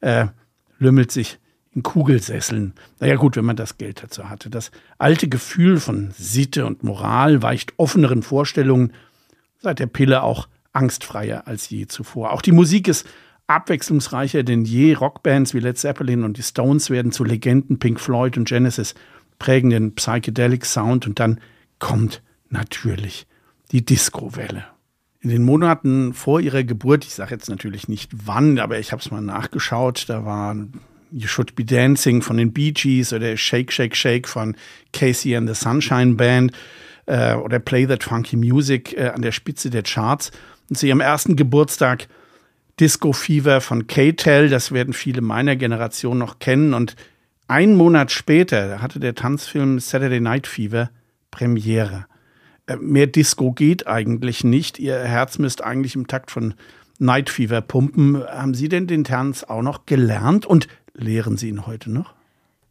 [0.00, 0.26] Äh,
[0.78, 1.38] lümmelt sich
[1.72, 2.74] in Kugelsesseln.
[3.00, 4.50] Naja gut, wenn man das Geld dazu hatte.
[4.50, 8.92] Das alte Gefühl von Sitte und Moral weicht offeneren Vorstellungen
[9.58, 12.32] seit der Pille auch angstfreier als je zuvor.
[12.32, 13.06] Auch die Musik ist
[13.50, 14.94] abwechslungsreicher denn je.
[14.94, 17.78] Rockbands wie Led Zeppelin und die Stones werden zu Legenden.
[17.78, 18.94] Pink Floyd und Genesis
[19.38, 21.40] prägen den Psychedelic Sound und dann
[21.78, 23.26] kommt natürlich
[23.72, 24.64] die Disco-Welle.
[25.20, 29.02] In den Monaten vor ihrer Geburt, ich sage jetzt natürlich nicht wann, aber ich habe
[29.02, 30.56] es mal nachgeschaut, da war
[31.12, 34.56] You Should Be Dancing von den Bee Gees oder Shake, Shake, Shake von
[34.92, 36.52] Casey and the Sunshine Band
[37.06, 40.30] äh, oder Play That Funky Music äh, an der Spitze der Charts.
[40.68, 42.06] Und zu ihrem ersten Geburtstag
[42.80, 46.72] Disco Fever von K-Tel, das werden viele meiner Generation noch kennen.
[46.72, 46.96] Und
[47.46, 50.90] einen Monat später hatte der Tanzfilm Saturday Night Fever
[51.30, 52.06] Premiere.
[52.66, 54.78] Äh, mehr Disco geht eigentlich nicht.
[54.78, 56.54] Ihr Herz müsste eigentlich im Takt von
[56.98, 58.24] Night Fever pumpen.
[58.24, 62.14] Haben Sie denn den Tanz auch noch gelernt und lehren Sie ihn heute noch?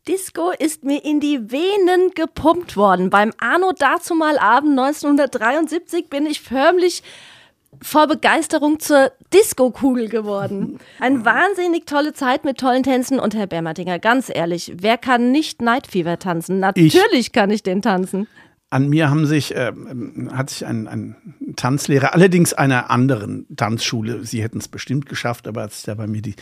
[0.08, 3.12] Disco ist mir in die Venen gepumpt worden.
[3.12, 7.04] Beim Arno dazumal Abend 1973 bin ich förmlich
[7.82, 10.80] vor Begeisterung zur Disco-Kugel geworden.
[11.00, 15.62] Eine wahnsinnig tolle Zeit mit tollen Tänzen und Herr Bermatinger, ganz ehrlich, wer kann nicht
[15.62, 16.60] Night Fever tanzen?
[16.60, 17.32] Natürlich ich.
[17.32, 18.28] kann ich den tanzen.
[18.72, 19.72] An mir haben sich, äh,
[20.32, 21.16] hat sich ein, ein
[21.56, 26.06] Tanzlehrer, allerdings einer anderen Tanzschule, sie hätten es bestimmt geschafft, aber hat sich da bei
[26.06, 26.36] mir die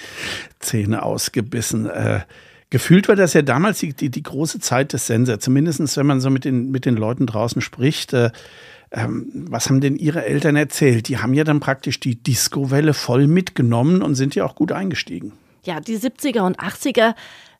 [0.59, 1.85] Zähne ausgebissen.
[1.85, 2.21] Äh,
[2.69, 6.19] gefühlt war das ja damals die, die, die große Zeit des Sensor, zumindest wenn man
[6.19, 8.11] so mit den, mit den Leuten draußen spricht.
[8.11, 8.31] Äh,
[8.91, 11.07] ähm, was haben denn Ihre Eltern erzählt?
[11.07, 15.33] Die haben ja dann praktisch die Disco-Welle voll mitgenommen und sind ja auch gut eingestiegen.
[15.63, 17.13] Ja, die 70er und 80er,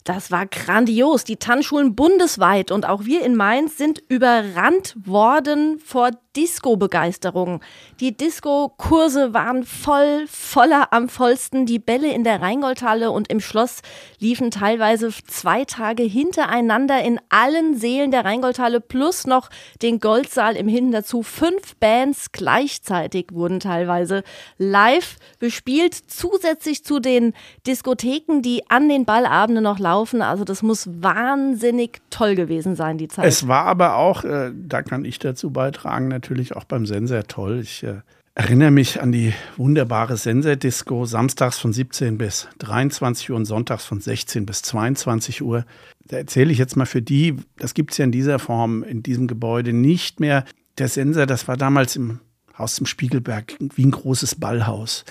[0.05, 1.25] das war grandios.
[1.25, 7.61] Die Tanzschulen bundesweit und auch wir in Mainz sind überrannt worden vor Disco-Begeisterung.
[7.99, 11.65] Die Disco-Kurse waren voll, voller am vollsten.
[11.65, 13.81] Die Bälle in der Rheingoldhalle und im Schloss
[14.19, 19.49] liefen teilweise zwei Tage hintereinander in allen Seelen der Rheingoldhalle plus noch
[19.81, 21.23] den Goldsaal im Hin dazu.
[21.23, 24.23] Fünf Bands gleichzeitig wurden teilweise
[24.59, 27.33] live bespielt, zusätzlich zu den
[27.65, 30.21] Diskotheken, die an den Ballabenden noch laufen.
[30.21, 33.25] Also das muss wahnsinnig toll gewesen sein, die Zeit.
[33.25, 37.23] Es war aber auch, äh, da kann ich dazu beitragen, natürlich natürlich auch beim Sensor
[37.23, 37.61] toll.
[37.61, 38.01] Ich äh,
[38.35, 44.01] erinnere mich an die wunderbare Sensor-Disco, samstags von 17 bis 23 Uhr und sonntags von
[44.01, 45.65] 16 bis 22 Uhr.
[46.05, 49.03] Da erzähle ich jetzt mal für die, das gibt es ja in dieser Form, in
[49.03, 50.43] diesem Gebäude nicht mehr.
[50.77, 52.19] Der Sensor, das war damals im
[52.57, 55.05] Haus zum Spiegelberg wie ein großes Ballhaus.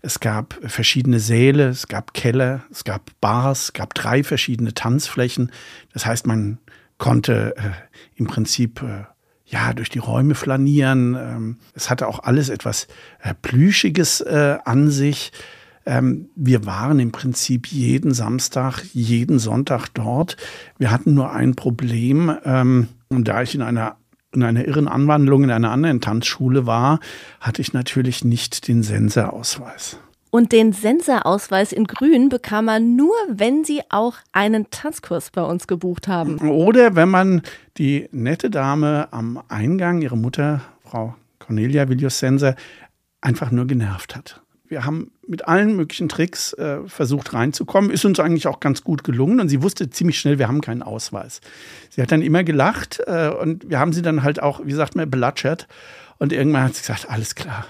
[0.00, 5.52] Es gab verschiedene Säle, es gab Keller, es gab Bars, es gab drei verschiedene Tanzflächen.
[5.92, 6.58] Das heißt, man
[6.96, 7.70] konnte äh,
[8.14, 9.04] im Prinzip äh,
[9.52, 11.14] ja, durch die Räume flanieren.
[11.14, 12.88] Ähm, es hatte auch alles etwas
[13.20, 15.32] äh, Plüschiges äh, an sich.
[15.84, 20.36] Ähm, wir waren im Prinzip jeden Samstag, jeden Sonntag dort.
[20.78, 22.34] Wir hatten nur ein Problem.
[22.44, 23.96] Ähm, und da ich in einer
[24.34, 27.00] in einer irren Anwandlung in einer anderen Tanzschule war,
[27.38, 29.98] hatte ich natürlich nicht den Sensorausweis.
[30.34, 35.66] Und den Senserausweis in Grün bekam man nur, wenn sie auch einen Tanzkurs bei uns
[35.66, 36.38] gebucht haben.
[36.38, 37.42] Oder wenn man
[37.76, 42.56] die nette Dame am Eingang, ihre Mutter, Frau Cornelia Villius Senser,
[43.20, 44.40] einfach nur genervt hat.
[44.68, 47.90] Wir haben mit allen möglichen Tricks äh, versucht reinzukommen.
[47.90, 49.38] Ist uns eigentlich auch ganz gut gelungen.
[49.38, 51.42] Und sie wusste ziemlich schnell, wir haben keinen Ausweis.
[51.90, 54.96] Sie hat dann immer gelacht äh, und wir haben sie dann halt auch, wie sagt
[54.96, 55.68] man, belatschert.
[56.16, 57.66] Und irgendwann hat sie gesagt, alles klar,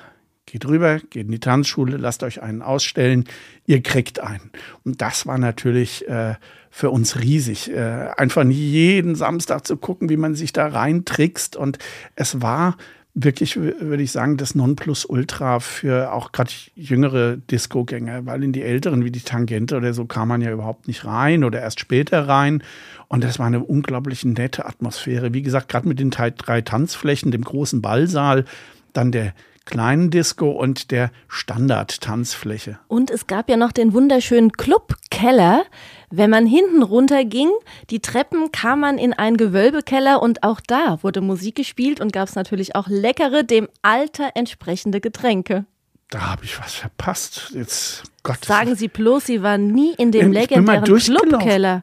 [0.52, 3.24] geht rüber, geht in die Tanzschule, lasst euch einen ausstellen,
[3.64, 4.50] ihr kriegt einen.
[4.84, 6.34] Und das war natürlich äh,
[6.70, 7.70] für uns riesig.
[7.70, 11.56] Äh, einfach jeden Samstag zu gucken, wie man sich da reintrickst.
[11.56, 11.78] Und
[12.16, 12.76] es war
[13.14, 19.06] wirklich, würde ich sagen, das Nonplusultra für auch gerade jüngere Disco-Gänger, weil in die älteren
[19.06, 22.62] wie die Tangente oder so kam man ja überhaupt nicht rein oder erst später rein.
[23.08, 25.32] Und das war eine unglaublich nette Atmosphäre.
[25.32, 28.44] Wie gesagt, gerade mit den drei Tanzflächen, dem großen Ballsaal,
[28.92, 29.32] dann der
[29.64, 32.79] kleinen Disco und der Standard-Tanzfläche.
[32.88, 35.64] Und es gab ja noch den wunderschönen Clubkeller.
[36.11, 37.48] Wenn man hinten runter ging,
[37.90, 42.29] die Treppen kam man in einen Gewölbekeller und auch da wurde Musik gespielt und gab
[42.29, 45.64] es natürlich auch leckere, dem Alter entsprechende Getränke.
[46.11, 47.53] Da habe ich was verpasst.
[47.55, 48.44] Jetzt Gott.
[48.44, 51.83] Sagen Sie bloß, Sie waren nie in dem legendären Clubkeller.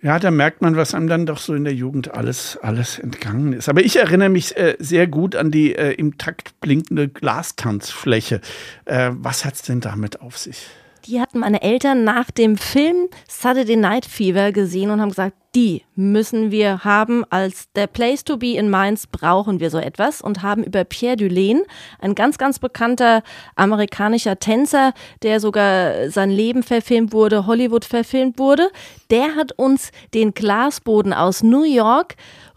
[0.00, 3.52] Ja, da merkt man, was einem dann doch so in der Jugend alles, alles entgangen
[3.52, 3.68] ist.
[3.68, 8.40] Aber ich erinnere mich äh, sehr gut an die äh, im Takt blinkende Glastanzfläche.
[8.84, 10.68] Äh, was es denn damit auf sich?
[11.08, 15.82] Die hatten meine Eltern nach dem Film Saturday Night Fever gesehen und haben gesagt, die
[15.94, 17.24] müssen wir haben.
[17.30, 21.16] Als der Place to be in Mainz brauchen wir so etwas und haben über Pierre
[21.16, 21.64] Dulaine,
[21.98, 23.22] ein ganz, ganz bekannter
[23.56, 24.92] amerikanischer Tänzer,
[25.22, 28.70] der sogar sein Leben verfilmt wurde, Hollywood verfilmt wurde,
[29.10, 32.16] der hat uns den Glasboden aus New York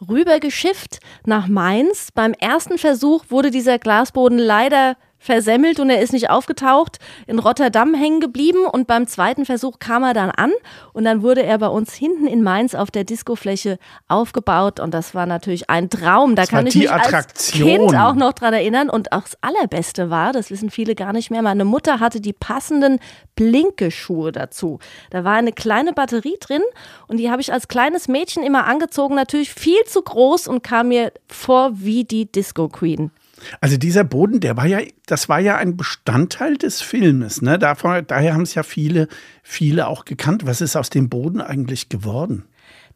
[0.10, 2.10] rübergeschifft nach Mainz.
[2.14, 7.94] Beim ersten Versuch wurde dieser Glasboden leider versemmelt und er ist nicht aufgetaucht, in Rotterdam
[7.94, 10.52] hängen geblieben und beim zweiten Versuch kam er dann an
[10.94, 15.14] und dann wurde er bei uns hinten in Mainz auf der Discofläche aufgebaut und das
[15.14, 16.36] war natürlich ein Traum.
[16.36, 17.70] Da das kann ich mich Attraktion.
[17.70, 21.14] als Kind auch noch dran erinnern und auch das Allerbeste war, das wissen viele gar
[21.14, 23.00] nicht mehr, meine Mutter hatte die passenden
[23.36, 24.80] Blinkeschuhe dazu.
[25.12, 26.64] Da war eine kleine Batterie drin
[27.08, 30.88] und die habe ich als kleines Mädchen immer angezogen, natürlich viel zu groß und kam
[30.88, 33.12] mir vor wie die Disco Queen.
[33.60, 37.42] Also dieser Boden, der war ja, das war ja ein Bestandteil des Filmes.
[37.42, 37.60] Ne?
[37.60, 39.08] Davon, daher haben es ja viele,
[39.44, 40.46] viele auch gekannt.
[40.46, 42.46] Was ist aus dem Boden eigentlich geworden?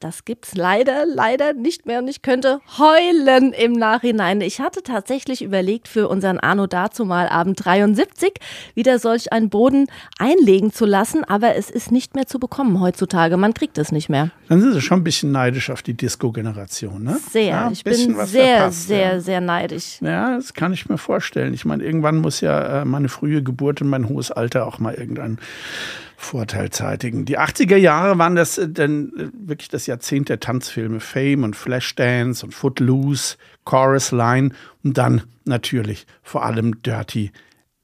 [0.06, 4.40] Das gibt's leider, leider nicht mehr und ich könnte heulen im Nachhinein.
[4.42, 8.34] Ich hatte tatsächlich überlegt, für unseren Arno dazu mal Abend 73
[8.76, 9.88] wieder solch einen Boden
[10.20, 13.36] einlegen zu lassen, aber es ist nicht mehr zu bekommen heutzutage.
[13.36, 14.30] Man kriegt es nicht mehr.
[14.48, 17.18] Dann sind Sie schon ein bisschen neidisch auf die Disco-Generation, ne?
[17.32, 17.46] Sehr.
[17.46, 19.20] Ja, ich bin sehr, verpasst, sehr, ja.
[19.20, 19.98] sehr neidisch.
[20.02, 21.56] Ja, das kann ich mir vorstellen.
[21.56, 24.94] Ich meine, irgendwann muss ja äh, meine frühe Geburt und mein hohes Alter auch mal
[24.94, 25.40] irgendein
[26.18, 27.26] Vorteil zeitigen.
[27.26, 31.00] Die 80er Jahre waren das äh, dann äh, wirklich das Jahrzehnt der Tanzfilme.
[31.00, 34.52] Fame und Flashdance und Footloose, Chorus Line
[34.84, 37.32] und dann natürlich vor allem Dirty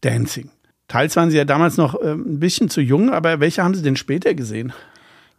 [0.01, 0.49] Dancing.
[0.87, 3.81] Teils waren sie ja damals noch äh, ein bisschen zu jung, aber welche haben sie
[3.81, 4.73] denn später gesehen?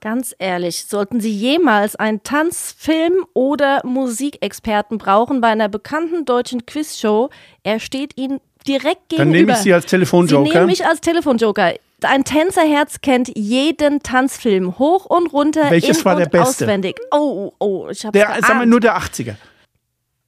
[0.01, 7.31] Ganz ehrlich, sollten Sie jemals einen Tanzfilm oder Musikexperten brauchen bei einer bekannten deutschen Quizshow,
[7.63, 9.19] er steht Ihnen direkt gegenüber.
[9.19, 10.51] Dann nehme ich Sie als Telefonjoker.
[10.51, 11.75] Sie nehmen mich als Telefonjoker.
[12.05, 15.71] Ein Tänzerherz kennt jeden Tanzfilm hoch und runter.
[15.71, 16.65] Welches in war der beste?
[16.65, 16.97] Auswendig.
[17.11, 19.35] Oh, oh, ich habe Der, sagen wir nur der 80er.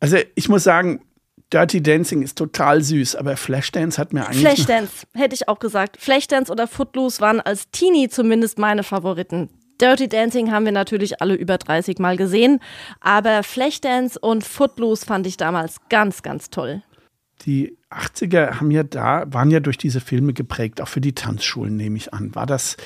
[0.00, 1.00] Also ich muss sagen,
[1.52, 4.40] Dirty Dancing ist total süß, aber Flashdance hat mir eigentlich.
[4.40, 5.96] Flashdance, hätte ich auch gesagt.
[5.98, 9.50] Flashdance oder Footloose waren als Teenie zumindest meine Favoriten.
[9.80, 12.60] Dirty Dancing haben wir natürlich alle über 30 Mal gesehen,
[13.00, 16.82] aber Flashdance und Footloose fand ich damals ganz, ganz toll
[17.46, 21.76] die 80er haben ja da, waren ja durch diese Filme geprägt, auch für die Tanzschulen,
[21.76, 22.34] nehme ich an.
[22.34, 22.76] War das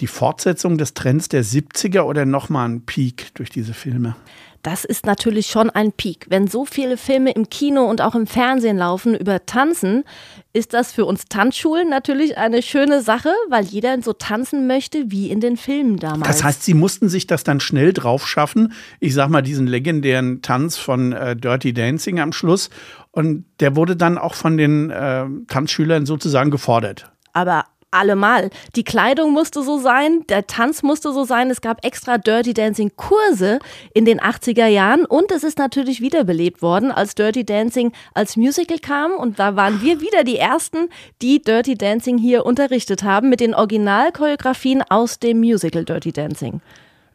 [0.00, 4.16] die Fortsetzung des Trends der 70er oder nochmal ein Peak durch diese Filme?
[4.62, 6.26] Das ist natürlich schon ein Peak.
[6.28, 10.04] Wenn so viele Filme im Kino und auch im Fernsehen laufen über Tanzen,
[10.52, 15.30] ist das für uns Tanzschulen natürlich eine schöne Sache, weil jeder so tanzen möchte wie
[15.30, 16.26] in den Filmen damals.
[16.26, 18.72] Das heißt, sie mussten sich das dann schnell drauf schaffen.
[19.00, 22.70] Ich sag mal diesen legendären Tanz von äh, Dirty Dancing am Schluss
[23.12, 27.12] und der wurde dann auch von den äh, Tanzschülern sozusagen gefordert.
[27.32, 28.50] Aber allemal.
[28.76, 31.50] Die Kleidung musste so sein, der Tanz musste so sein.
[31.50, 33.58] Es gab extra Dirty Dancing Kurse
[33.94, 38.78] in den 80er Jahren und es ist natürlich wiederbelebt worden, als Dirty Dancing als Musical
[38.78, 40.88] kam und da waren wir wieder die ersten,
[41.22, 46.60] die Dirty Dancing hier unterrichtet haben mit den Originalchoreografien aus dem Musical Dirty Dancing.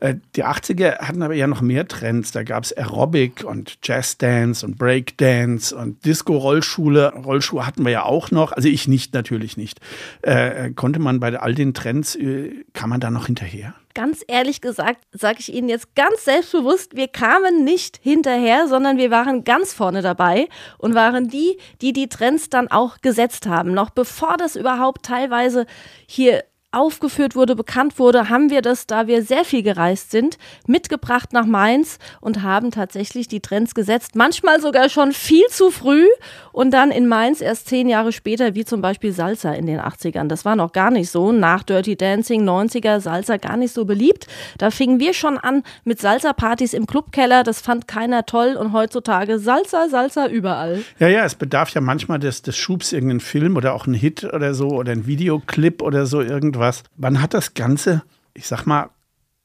[0.04, 2.32] Äh, die 80er hatten aber ja noch mehr Trends.
[2.32, 7.14] Da gab es Aerobic und Jazzdance und Breakdance und Disco-Rollschule.
[7.14, 8.52] Rollschuhe hatten wir ja auch noch.
[8.52, 9.80] Also ich nicht, natürlich nicht.
[10.22, 13.76] Äh, konnte man bei all den Trends, äh, kann man da noch hinterher?
[13.96, 19.12] ganz ehrlich gesagt, sage ich Ihnen jetzt ganz selbstbewusst, wir kamen nicht hinterher, sondern wir
[19.12, 20.48] waren ganz vorne dabei
[20.80, 23.72] und waren die, die die Trends dann auch gesetzt haben.
[23.72, 25.68] Noch bevor das überhaupt teilweise
[26.08, 31.32] hier aufgeführt wurde, bekannt wurde, haben wir das, da wir sehr viel gereist sind, mitgebracht
[31.32, 34.16] nach Mainz und haben tatsächlich die Trends gesetzt.
[34.16, 36.08] Manchmal sogar schon viel zu früh
[36.52, 40.28] und dann in Mainz erst zehn Jahre später, wie zum Beispiel Salsa in den 80ern.
[40.28, 41.32] Das war noch gar nicht so.
[41.32, 44.28] Nach Dirty Dancing, 90er, Salsa gar nicht so beliebt.
[44.58, 47.44] Da fingen wir schon an mit Salsa-Partys im Clubkeller.
[47.44, 50.84] Das fand keiner toll und heutzutage Salsa, Salsa überall.
[51.00, 54.24] Ja, ja, es bedarf ja manchmal des, des Schubs irgendeinen Film oder auch einen Hit
[54.24, 56.84] oder so oder ein Videoclip oder so irgendwas was.
[56.96, 58.90] Wann hat das Ganze, ich sag mal,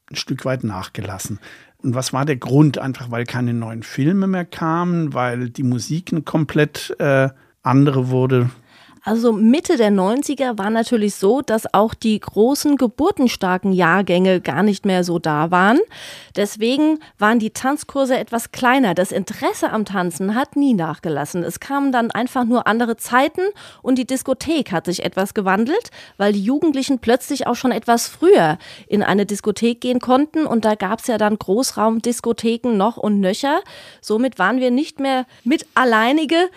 [0.09, 1.39] ein Stück weit nachgelassen?
[1.77, 2.77] Und was war der Grund?
[2.77, 7.29] Einfach weil keine neuen Filme mehr kamen, weil die Musik eine komplett äh,
[7.61, 8.49] andere wurde.
[9.09, 14.85] Also Mitte der 90er war natürlich so, dass auch die großen geburtenstarken Jahrgänge gar nicht
[14.85, 15.79] mehr so da waren.
[16.35, 18.93] Deswegen waren die Tanzkurse etwas kleiner.
[18.93, 21.41] Das Interesse am Tanzen hat nie nachgelassen.
[21.41, 23.41] Es kamen dann einfach nur andere Zeiten
[23.81, 28.59] und die Diskothek hat sich etwas gewandelt, weil die Jugendlichen plötzlich auch schon etwas früher
[28.87, 33.61] in eine Diskothek gehen konnten und da gab es ja dann Großraumdiskotheken noch und nöcher.
[34.01, 36.51] Somit waren wir nicht mehr mit alleinige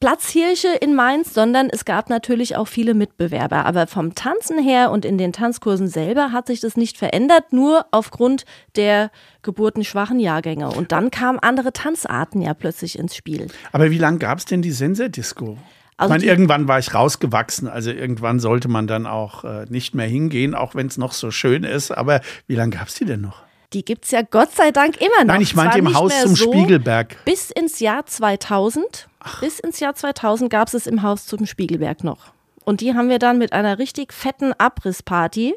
[0.00, 3.66] Platzhirsche in Mainz, sondern es gab natürlich auch viele Mitbewerber.
[3.66, 7.86] Aber vom Tanzen her und in den Tanzkursen selber hat sich das nicht verändert, nur
[7.90, 8.44] aufgrund
[8.76, 9.10] der
[9.42, 10.68] geburtenschwachen Jahrgänge.
[10.68, 13.48] Und dann kamen andere Tanzarten ja plötzlich ins Spiel.
[13.72, 15.56] Aber wie lange gab es denn die Sensordisco?
[15.98, 19.94] Also ich meine, irgendwann war ich rausgewachsen, also irgendwann sollte man dann auch äh, nicht
[19.94, 21.90] mehr hingehen, auch wenn es noch so schön ist.
[21.90, 23.42] Aber wie lange gab es die denn noch?
[23.72, 25.34] Die gibt es ja Gott sei Dank immer noch.
[25.34, 27.16] Nein, ich meinte im Haus zum so, Spiegelberg.
[27.24, 29.40] Bis ins Jahr 2000 Ach.
[29.40, 32.32] Bis ins Jahr 2000 gab es es im Haus zum Spiegelberg noch.
[32.64, 35.54] Und die haben wir dann mit einer richtig fetten Abrissparty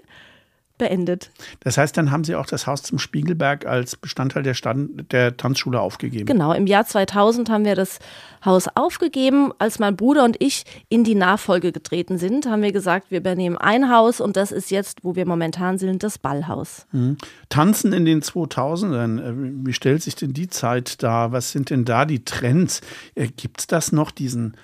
[0.79, 1.29] beendet.
[1.59, 5.37] Das heißt, dann haben Sie auch das Haus zum Spiegelberg als Bestandteil der, Stand, der
[5.37, 6.25] Tanzschule aufgegeben?
[6.25, 7.99] Genau, im Jahr 2000 haben wir das
[8.43, 9.51] Haus aufgegeben.
[9.59, 13.57] Als mein Bruder und ich in die Nachfolge getreten sind, haben wir gesagt, wir übernehmen
[13.57, 16.87] ein Haus und das ist jetzt, wo wir momentan sind, das Ballhaus.
[16.91, 17.17] Mhm.
[17.49, 19.33] Tanzen in den 2000ern, äh,
[19.65, 21.31] wie stellt sich denn die Zeit dar?
[21.31, 22.81] Was sind denn da die Trends?
[23.13, 24.55] Äh, Gibt es das noch, diesen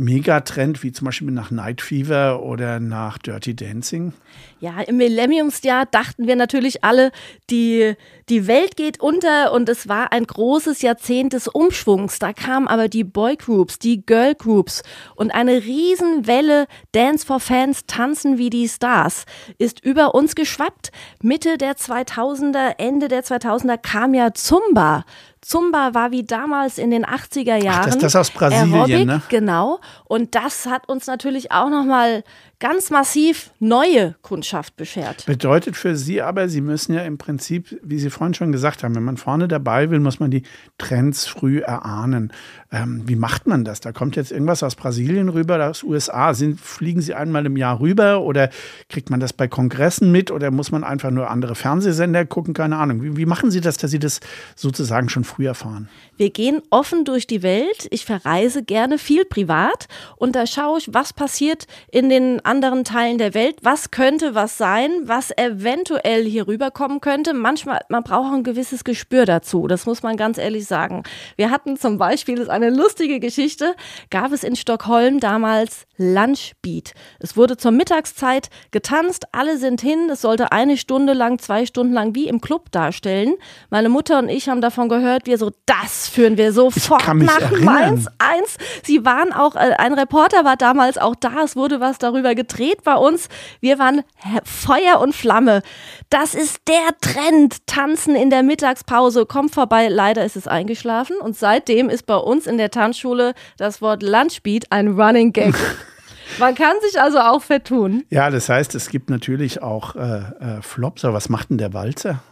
[0.00, 4.14] Megatrend, wie zum Beispiel nach Night Fever oder nach Dirty Dancing?
[4.58, 7.12] Ja, im Millenniumsjahr dachten wir natürlich alle,
[7.50, 7.96] die,
[8.30, 12.18] die Welt geht unter und es war ein großes Jahrzehnt des Umschwungs.
[12.18, 14.82] Da kamen aber die Boygroups, die Girlgroups
[15.16, 19.26] und eine Riesenwelle Dance for Fans, Tanzen wie die Stars
[19.58, 20.92] ist über uns geschwappt.
[21.22, 25.04] Mitte der 2000er, Ende der 2000er kam ja Zumba.
[25.42, 27.80] Zumba war wie damals in den 80er Jahren.
[27.80, 29.22] Ach, das ist das aus Brasilien, Aerobic, ne?
[29.30, 29.80] Genau.
[30.04, 32.24] Und das hat uns natürlich auch nochmal
[32.60, 35.24] ganz massiv neue Kundschaft beschert.
[35.24, 38.94] Bedeutet für Sie aber, Sie müssen ja im Prinzip, wie Sie vorhin schon gesagt haben,
[38.94, 40.42] wenn man vorne dabei will, muss man die
[40.76, 42.32] Trends früh erahnen.
[42.70, 43.80] Ähm, wie macht man das?
[43.80, 46.34] Da kommt jetzt irgendwas aus Brasilien rüber, aus USA.
[46.34, 48.50] Sind, fliegen Sie einmal im Jahr rüber oder
[48.90, 52.52] kriegt man das bei Kongressen mit oder muss man einfach nur andere Fernsehsender gucken?
[52.52, 53.02] Keine Ahnung.
[53.02, 54.20] Wie, wie machen Sie das, dass Sie das
[54.54, 55.88] sozusagen schon früh erfahren?
[56.16, 57.88] Wir gehen offen durch die Welt.
[57.90, 63.16] Ich verreise gerne viel privat und da schaue ich, was passiert in den anderen Teilen
[63.16, 63.56] der Welt.
[63.62, 67.32] Was könnte was sein, was eventuell hier rüberkommen könnte?
[67.32, 69.66] Manchmal, man braucht ein gewisses Gespür dazu.
[69.66, 71.04] Das muss man ganz ehrlich sagen.
[71.36, 73.74] Wir hatten zum Beispiel, das ist eine lustige Geschichte,
[74.10, 76.94] gab es in Stockholm damals Lunchbeat.
[77.18, 80.08] Es wurde zur Mittagszeit getanzt, alle sind hin.
[80.10, 83.34] Es sollte eine Stunde lang, zwei Stunden lang wie im Club darstellen.
[83.68, 87.64] Meine Mutter und ich haben davon gehört, wir so, das führen wir sofort nach erinnern.
[87.64, 88.56] Mainz 1.
[88.82, 92.84] Sie waren auch, äh, ein Reporter war damals auch da, es wurde was darüber gedreht
[92.84, 93.28] bei uns.
[93.60, 94.02] Wir waren
[94.44, 95.62] Feuer und Flamme.
[96.08, 99.88] Das ist der Trend, tanzen in der Mittagspause, kommt vorbei.
[99.88, 104.66] Leider ist es eingeschlafen und seitdem ist bei uns in der Tanzschule das Wort Lunchbeat
[104.70, 105.54] ein Running Gag.
[106.38, 108.04] Man kann sich also auch vertun.
[108.10, 111.04] Ja, das heißt, es gibt natürlich auch äh, äh, Flops.
[111.04, 112.22] Aber was macht denn der Walzer?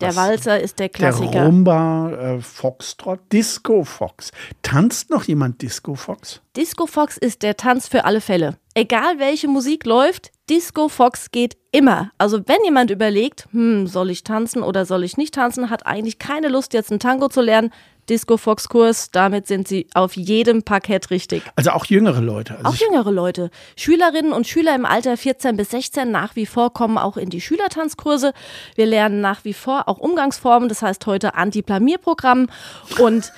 [0.00, 1.30] Der Walzer ist der Klassiker.
[1.30, 4.30] Der Rumba, äh, Foxtrot, Disco Fox.
[4.62, 6.40] Tanzt noch jemand Disco Fox?
[6.56, 8.58] Disco Fox ist der Tanz für alle Fälle.
[8.74, 12.10] Egal welche Musik läuft, Disco Fox geht immer.
[12.16, 16.18] Also wenn jemand überlegt, hm, soll ich tanzen oder soll ich nicht tanzen, hat eigentlich
[16.18, 17.70] keine Lust jetzt ein Tango zu lernen,
[18.08, 19.10] Disco-Fox-Kurs.
[19.10, 21.42] Damit sind Sie auf jedem Parkett richtig.
[21.56, 22.56] Also auch jüngere Leute.
[22.56, 23.50] Also auch jüngere Leute.
[23.76, 27.40] Schülerinnen und Schüler im Alter 14 bis 16 nach wie vor kommen auch in die
[27.40, 28.32] Schülertanzkurse.
[28.74, 32.48] Wir lernen nach wie vor auch Umgangsformen, das heißt heute Anti-Blamierprogramm
[32.98, 33.32] und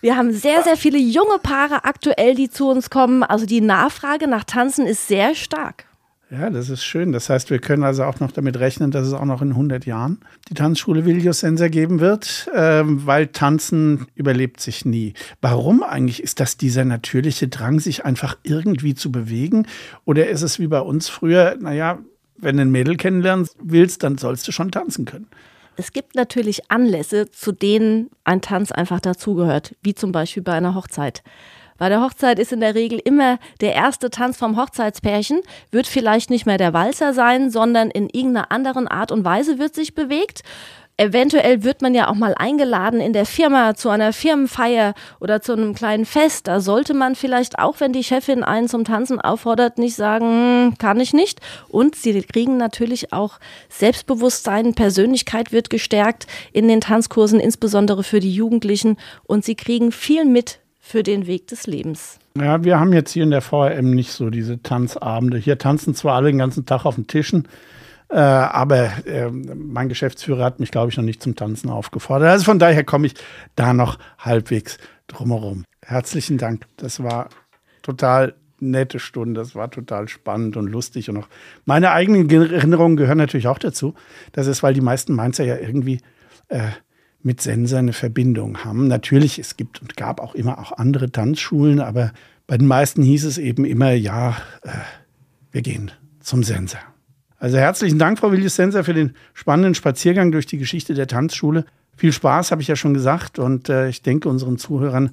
[0.00, 3.22] wir haben sehr, sehr viele junge Paare aktuell, die zu uns kommen.
[3.22, 5.85] Also die Nachfrage nach Tanzen ist sehr stark.
[6.28, 7.12] Ja, das ist schön.
[7.12, 9.86] Das heißt, wir können also auch noch damit rechnen, dass es auch noch in 100
[9.86, 15.14] Jahren die Tanzschule Vilius Sensor geben wird, ähm, weil Tanzen überlebt sich nie.
[15.40, 16.20] Warum eigentlich?
[16.20, 19.68] Ist das dieser natürliche Drang, sich einfach irgendwie zu bewegen?
[20.04, 22.00] Oder ist es wie bei uns früher, naja,
[22.38, 25.28] wenn du ein Mädel kennenlernen willst, dann sollst du schon tanzen können?
[25.76, 30.74] Es gibt natürlich Anlässe, zu denen ein Tanz einfach dazugehört, wie zum Beispiel bei einer
[30.74, 31.22] Hochzeit.
[31.78, 36.30] Bei der Hochzeit ist in der Regel immer der erste Tanz vom Hochzeitspärchen, wird vielleicht
[36.30, 40.42] nicht mehr der Walzer sein, sondern in irgendeiner anderen Art und Weise wird sich bewegt.
[40.98, 45.52] Eventuell wird man ja auch mal eingeladen in der Firma zu einer Firmenfeier oder zu
[45.52, 46.46] einem kleinen Fest.
[46.46, 50.78] Da sollte man vielleicht auch, wenn die Chefin einen zum Tanzen auffordert, nicht sagen, hm,
[50.78, 51.40] kann ich nicht.
[51.68, 58.32] Und sie kriegen natürlich auch Selbstbewusstsein, Persönlichkeit wird gestärkt in den Tanzkursen, insbesondere für die
[58.32, 58.96] Jugendlichen.
[59.24, 62.20] Und sie kriegen viel mit für den Weg des Lebens.
[62.38, 65.36] Ja, wir haben jetzt hier in der VRM nicht so diese Tanzabende.
[65.36, 67.48] Hier tanzen zwar alle den ganzen Tag auf den Tischen,
[68.08, 72.28] äh, aber äh, mein Geschäftsführer hat mich, glaube ich, noch nicht zum Tanzen aufgefordert.
[72.28, 73.14] Also von daher komme ich
[73.56, 74.78] da noch halbwegs
[75.08, 75.64] drumherum.
[75.82, 76.66] Herzlichen Dank.
[76.76, 77.30] Das war
[77.82, 79.40] total nette Stunde.
[79.40, 81.10] Das war total spannend und lustig.
[81.10, 81.28] Und auch
[81.64, 83.94] meine eigenen Erinnerungen gehören natürlich auch dazu.
[84.30, 86.00] Das ist, weil die meisten Mainzer ja irgendwie
[86.46, 86.68] äh,
[87.26, 88.86] mit Sensor eine Verbindung haben.
[88.86, 92.12] Natürlich, es gibt und gab auch immer auch andere Tanzschulen, aber
[92.46, 94.70] bei den meisten hieß es eben immer, ja, äh,
[95.50, 96.78] wir gehen zum Sensor.
[97.36, 101.64] Also herzlichen Dank, Frau Willius Sensor, für den spannenden Spaziergang durch die Geschichte der Tanzschule.
[101.96, 105.10] Viel Spaß, habe ich ja schon gesagt, und äh, ich denke, unseren Zuhörern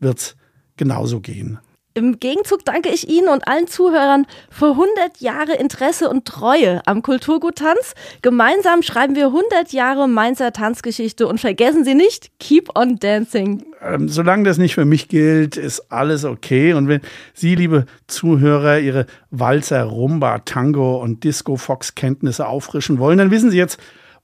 [0.00, 0.36] wird es
[0.76, 1.60] genauso gehen.
[1.96, 7.02] Im Gegenzug danke ich Ihnen und allen Zuhörern für 100 Jahre Interesse und Treue am
[7.02, 7.94] Kulturgut Tanz.
[8.20, 13.62] Gemeinsam schreiben wir 100 Jahre Mainzer Tanzgeschichte und vergessen Sie nicht, keep on dancing.
[13.80, 16.72] Ähm, solange das nicht für mich gilt, ist alles okay.
[16.72, 17.00] Und wenn
[17.32, 23.78] Sie, liebe Zuhörer, Ihre Walzer, Rumba, Tango und Disco-Fox-Kenntnisse auffrischen wollen, dann wissen Sie jetzt,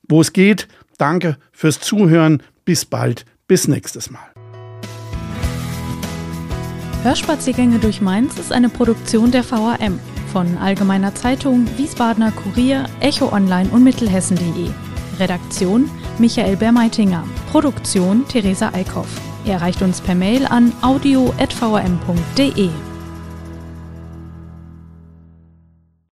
[0.09, 0.67] wo es geht.
[0.99, 2.43] Danke fürs Zuhören.
[2.65, 3.25] Bis bald.
[3.47, 4.40] Bis nächstes Mal.
[7.03, 9.99] Hörspaziergänge durch Mainz ist eine Produktion der VAM
[10.33, 14.69] von Allgemeiner Zeitung, Wiesbadener Kurier, Echo Online und Mittelhessen.de.
[15.19, 17.25] Redaktion Michael Bermeitinger.
[17.51, 19.09] Produktion Theresa Eickhoff.
[19.47, 22.69] Erreicht uns per Mail an audio.vam.de.